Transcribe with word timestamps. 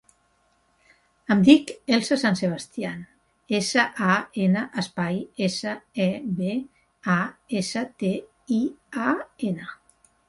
Em 1.35 1.43
dic 1.49 1.73
Elsa 1.97 2.15
San 2.21 2.37
Sebastian: 2.39 3.03
essa, 3.59 3.85
a, 4.13 4.17
ena, 4.47 4.63
espai, 4.85 5.19
essa, 5.49 5.75
e, 6.07 6.11
be, 6.41 6.53
a, 7.17 7.19
essa, 7.63 7.85
te, 8.03 8.15
i, 8.61 8.63
a, 9.09 9.15
ena. 9.53 9.75